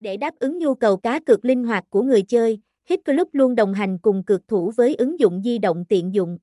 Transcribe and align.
Để 0.00 0.16
đáp 0.16 0.34
ứng 0.38 0.58
nhu 0.58 0.74
cầu 0.74 0.96
cá 0.96 1.20
cược 1.20 1.44
linh 1.44 1.64
hoạt 1.64 1.84
của 1.90 2.02
người 2.02 2.22
chơi, 2.22 2.58
Hit 2.88 3.04
Club 3.04 3.28
luôn 3.32 3.54
đồng 3.54 3.74
hành 3.74 3.98
cùng 3.98 4.24
cược 4.24 4.48
thủ 4.48 4.72
với 4.76 4.94
ứng 4.94 5.20
dụng 5.20 5.42
di 5.44 5.58
động 5.58 5.84
tiện 5.88 6.14
dụng. 6.14 6.38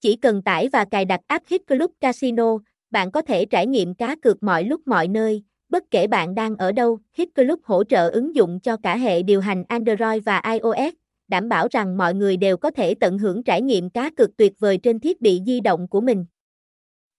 Chỉ 0.00 0.16
cần 0.16 0.42
tải 0.42 0.68
và 0.68 0.84
cài 0.84 1.04
đặt 1.04 1.20
app 1.26 1.46
Hit 1.46 1.66
Club 1.66 1.90
Casino, 2.00 2.58
bạn 2.90 3.10
có 3.10 3.22
thể 3.22 3.44
trải 3.44 3.66
nghiệm 3.66 3.94
cá 3.94 4.16
cược 4.22 4.42
mọi 4.42 4.64
lúc 4.64 4.80
mọi 4.86 5.08
nơi, 5.08 5.42
bất 5.68 5.84
kể 5.90 6.06
bạn 6.06 6.34
đang 6.34 6.56
ở 6.56 6.72
đâu. 6.72 6.98
Hit 7.12 7.28
Club 7.34 7.60
hỗ 7.64 7.84
trợ 7.84 8.10
ứng 8.10 8.34
dụng 8.34 8.60
cho 8.60 8.76
cả 8.76 8.96
hệ 8.96 9.22
điều 9.22 9.40
hành 9.40 9.64
Android 9.68 10.22
và 10.24 10.42
iOS, 10.52 10.94
đảm 11.28 11.48
bảo 11.48 11.68
rằng 11.70 11.96
mọi 11.96 12.14
người 12.14 12.36
đều 12.36 12.56
có 12.56 12.70
thể 12.70 12.94
tận 12.94 13.18
hưởng 13.18 13.42
trải 13.42 13.62
nghiệm 13.62 13.90
cá 13.90 14.10
cược 14.10 14.36
tuyệt 14.36 14.52
vời 14.58 14.78
trên 14.78 15.00
thiết 15.00 15.20
bị 15.20 15.40
di 15.46 15.60
động 15.60 15.88
của 15.88 16.00
mình. 16.00 16.26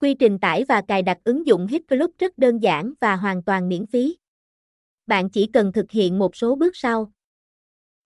Quy 0.00 0.14
trình 0.14 0.38
tải 0.38 0.64
và 0.64 0.82
cài 0.88 1.02
đặt 1.02 1.18
ứng 1.24 1.46
dụng 1.46 1.66
Hit 1.66 1.82
Club 1.88 2.10
rất 2.18 2.38
đơn 2.38 2.58
giản 2.58 2.92
và 3.00 3.16
hoàn 3.16 3.42
toàn 3.42 3.68
miễn 3.68 3.86
phí. 3.86 4.16
Bạn 5.06 5.30
chỉ 5.30 5.46
cần 5.46 5.72
thực 5.72 5.90
hiện 5.90 6.18
một 6.18 6.36
số 6.36 6.54
bước 6.54 6.76
sau. 6.76 7.12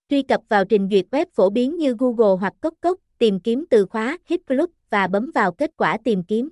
Truy 0.09 0.21
cập 0.21 0.41
vào 0.49 0.65
trình 0.65 0.87
duyệt 0.91 1.05
web 1.11 1.25
phổ 1.33 1.49
biến 1.49 1.77
như 1.77 1.95
Google 1.99 2.39
hoặc 2.39 2.53
Cốc 2.61 2.73
Cốc, 2.81 2.99
tìm 3.17 3.39
kiếm 3.39 3.65
từ 3.69 3.85
khóa 3.85 4.17
Hit 4.25 4.47
Club 4.47 4.69
và 4.89 5.07
bấm 5.07 5.31
vào 5.35 5.51
kết 5.51 5.71
quả 5.77 5.97
tìm 6.03 6.23
kiếm. 6.23 6.49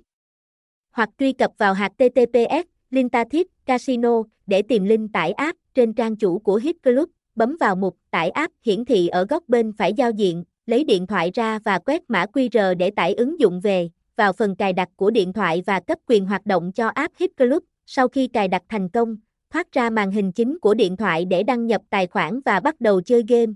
Hoặc 0.90 1.10
truy 1.18 1.32
cập 1.32 1.52
vào 1.58 1.74
https 1.74 2.66
Lintatip 2.90 3.46
Casino 3.66 4.22
để 4.46 4.62
tìm 4.62 4.84
link 4.84 5.12
tải 5.12 5.32
app 5.32 5.58
trên 5.74 5.92
trang 5.92 6.16
chủ 6.16 6.38
của 6.38 6.56
Hit 6.56 6.82
Club, 6.82 7.10
bấm 7.34 7.56
vào 7.60 7.76
mục 7.76 7.96
tải 8.10 8.30
app 8.30 8.54
hiển 8.62 8.84
thị 8.84 9.08
ở 9.08 9.24
góc 9.24 9.42
bên 9.48 9.72
phải 9.72 9.92
giao 9.92 10.10
diện, 10.10 10.44
lấy 10.66 10.84
điện 10.84 11.06
thoại 11.06 11.30
ra 11.34 11.58
và 11.58 11.78
quét 11.78 12.02
mã 12.08 12.24
QR 12.32 12.76
để 12.76 12.90
tải 12.90 13.14
ứng 13.14 13.40
dụng 13.40 13.60
về, 13.60 13.88
vào 14.16 14.32
phần 14.32 14.56
cài 14.56 14.72
đặt 14.72 14.88
của 14.96 15.10
điện 15.10 15.32
thoại 15.32 15.62
và 15.66 15.80
cấp 15.80 15.98
quyền 16.06 16.26
hoạt 16.26 16.46
động 16.46 16.72
cho 16.72 16.88
app 16.88 17.16
Hit 17.16 17.36
Club. 17.36 17.62
Sau 17.86 18.08
khi 18.08 18.28
cài 18.28 18.48
đặt 18.48 18.62
thành 18.68 18.88
công, 18.88 19.16
thoát 19.56 19.72
ra 19.72 19.90
màn 19.90 20.10
hình 20.10 20.32
chính 20.32 20.58
của 20.58 20.74
điện 20.74 20.96
thoại 20.96 21.24
để 21.24 21.42
đăng 21.42 21.66
nhập 21.66 21.82
tài 21.90 22.06
khoản 22.06 22.40
và 22.44 22.60
bắt 22.60 22.80
đầu 22.80 23.00
chơi 23.00 23.24
game. 23.28 23.52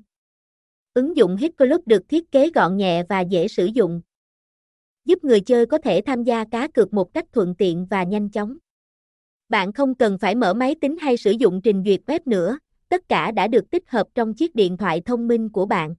Ứng 0.95 1.16
dụng 1.16 1.37
Hit 1.37 1.57
Club 1.59 1.80
được 1.87 2.09
thiết 2.09 2.32
kế 2.32 2.51
gọn 2.54 2.76
nhẹ 2.76 3.02
và 3.09 3.20
dễ 3.20 3.48
sử 3.48 3.66
dụng, 3.66 4.01
giúp 5.04 5.24
người 5.24 5.40
chơi 5.40 5.66
có 5.66 5.79
thể 5.79 6.01
tham 6.07 6.24
gia 6.24 6.45
cá 6.45 6.68
cược 6.68 6.92
một 6.92 7.15
cách 7.15 7.24
thuận 7.32 7.54
tiện 7.54 7.87
và 7.90 8.02
nhanh 8.02 8.29
chóng. 8.29 8.57
Bạn 9.48 9.73
không 9.73 9.95
cần 9.95 10.18
phải 10.18 10.34
mở 10.34 10.54
máy 10.54 10.74
tính 10.80 10.96
hay 11.01 11.16
sử 11.16 11.30
dụng 11.30 11.60
trình 11.62 11.82
duyệt 11.87 12.01
web 12.07 12.20
nữa, 12.26 12.59
tất 12.88 13.09
cả 13.09 13.30
đã 13.30 13.48
được 13.48 13.70
tích 13.70 13.90
hợp 13.90 14.07
trong 14.14 14.35
chiếc 14.35 14.54
điện 14.54 14.76
thoại 14.76 15.01
thông 15.01 15.29
minh 15.29 15.48
của 15.48 15.66
bạn. 15.66 15.95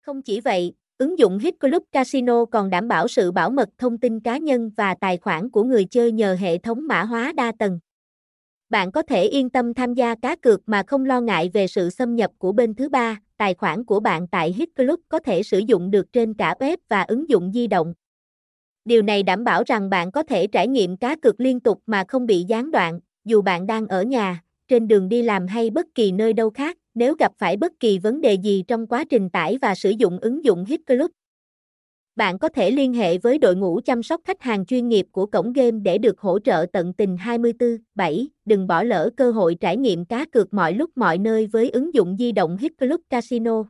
Không 0.00 0.22
chỉ 0.22 0.40
vậy, 0.40 0.72
ứng 0.98 1.18
dụng 1.18 1.38
Hit 1.38 1.60
Club 1.60 1.82
Casino 1.92 2.44
còn 2.44 2.70
đảm 2.70 2.88
bảo 2.88 3.08
sự 3.08 3.32
bảo 3.32 3.50
mật 3.50 3.68
thông 3.78 3.98
tin 3.98 4.20
cá 4.20 4.38
nhân 4.38 4.70
và 4.76 4.94
tài 5.00 5.16
khoản 5.16 5.50
của 5.50 5.64
người 5.64 5.84
chơi 5.84 6.12
nhờ 6.12 6.36
hệ 6.40 6.58
thống 6.58 6.86
mã 6.86 7.02
hóa 7.02 7.32
đa 7.36 7.52
tầng. 7.58 7.78
Bạn 8.74 8.92
có 8.92 9.02
thể 9.02 9.24
yên 9.24 9.50
tâm 9.50 9.74
tham 9.74 9.94
gia 9.94 10.14
cá 10.14 10.36
cược 10.36 10.60
mà 10.66 10.82
không 10.86 11.04
lo 11.04 11.20
ngại 11.20 11.50
về 11.54 11.66
sự 11.66 11.90
xâm 11.90 12.16
nhập 12.16 12.30
của 12.38 12.52
bên 12.52 12.74
thứ 12.74 12.88
ba. 12.88 13.20
Tài 13.36 13.54
khoản 13.54 13.84
của 13.84 14.00
bạn 14.00 14.28
tại 14.28 14.52
Hit 14.52 14.68
Club 14.76 15.00
có 15.08 15.18
thể 15.18 15.42
sử 15.42 15.58
dụng 15.58 15.90
được 15.90 16.12
trên 16.12 16.34
cả 16.34 16.54
web 16.58 16.76
và 16.88 17.02
ứng 17.02 17.28
dụng 17.28 17.52
di 17.52 17.66
động. 17.66 17.94
Điều 18.84 19.02
này 19.02 19.22
đảm 19.22 19.44
bảo 19.44 19.62
rằng 19.66 19.90
bạn 19.90 20.12
có 20.12 20.22
thể 20.22 20.46
trải 20.46 20.68
nghiệm 20.68 20.96
cá 20.96 21.16
cược 21.16 21.40
liên 21.40 21.60
tục 21.60 21.80
mà 21.86 22.04
không 22.08 22.26
bị 22.26 22.44
gián 22.48 22.70
đoạn, 22.70 23.00
dù 23.24 23.42
bạn 23.42 23.66
đang 23.66 23.86
ở 23.86 24.02
nhà, 24.02 24.42
trên 24.68 24.88
đường 24.88 25.08
đi 25.08 25.22
làm 25.22 25.46
hay 25.46 25.70
bất 25.70 25.86
kỳ 25.94 26.12
nơi 26.12 26.32
đâu 26.32 26.50
khác, 26.50 26.78
nếu 26.94 27.14
gặp 27.14 27.32
phải 27.38 27.56
bất 27.56 27.72
kỳ 27.80 27.98
vấn 27.98 28.20
đề 28.20 28.34
gì 28.34 28.64
trong 28.68 28.86
quá 28.86 29.04
trình 29.04 29.30
tải 29.30 29.58
và 29.62 29.74
sử 29.74 29.90
dụng 29.90 30.18
ứng 30.18 30.44
dụng 30.44 30.64
Hit 30.64 30.80
Club. 30.86 31.10
Bạn 32.16 32.38
có 32.38 32.48
thể 32.48 32.70
liên 32.70 32.92
hệ 32.92 33.18
với 33.18 33.38
đội 33.38 33.56
ngũ 33.56 33.80
chăm 33.84 34.02
sóc 34.02 34.20
khách 34.24 34.42
hàng 34.42 34.66
chuyên 34.66 34.88
nghiệp 34.88 35.06
của 35.12 35.26
cổng 35.26 35.52
game 35.52 35.70
để 35.70 35.98
được 35.98 36.20
hỗ 36.20 36.38
trợ 36.38 36.66
tận 36.72 36.92
tình 36.92 37.16
24/7. 37.16 38.26
Đừng 38.44 38.66
bỏ 38.66 38.82
lỡ 38.82 39.10
cơ 39.16 39.30
hội 39.30 39.56
trải 39.60 39.76
nghiệm 39.76 40.04
cá 40.04 40.24
cược 40.24 40.54
mọi 40.54 40.74
lúc 40.74 40.90
mọi 40.96 41.18
nơi 41.18 41.46
với 41.46 41.70
ứng 41.70 41.94
dụng 41.94 42.16
di 42.18 42.32
động 42.32 42.56
Hit 42.56 42.72
Club 42.78 43.00
Casino. 43.10 43.64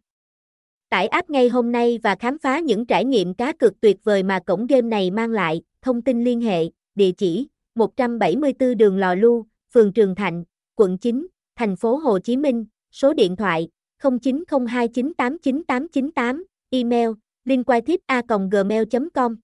Tải 0.91 1.06
app 1.06 1.31
ngay 1.31 1.48
hôm 1.48 1.72
nay 1.72 1.98
và 2.03 2.15
khám 2.15 2.39
phá 2.39 2.59
những 2.59 2.87
trải 2.87 3.05
nghiệm 3.05 3.34
cá 3.34 3.53
cược 3.53 3.81
tuyệt 3.81 3.97
vời 4.05 4.22
mà 4.22 4.39
cổng 4.47 4.66
game 4.66 4.88
này 4.88 5.10
mang 5.10 5.31
lại. 5.31 5.62
Thông 5.83 6.03
tin 6.03 6.25
liên 6.25 6.41
hệ, 6.41 6.65
địa 6.94 7.12
chỉ 7.12 7.49
174 7.75 8.77
đường 8.77 8.99
Lò 8.99 9.15
Lu, 9.15 9.47
phường 9.75 9.93
Trường 9.93 10.15
Thạnh, 10.15 10.44
quận 10.77 10.99
9, 10.99 11.27
thành 11.56 11.77
phố 11.77 11.97
Hồ 11.97 12.19
Chí 12.19 12.37
Minh, 12.37 12.65
số 12.91 13.15
điện 13.15 13.37
thoại 13.37 13.69
0902989898, 14.03 16.43
email 16.71 17.10
linhquaitip 17.47 18.03
a 18.09 18.22
gmail 18.49 18.87
com. 19.15 19.44